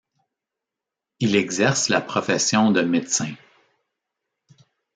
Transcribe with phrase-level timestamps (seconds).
[1.19, 3.35] Il exerce la profession de médecin.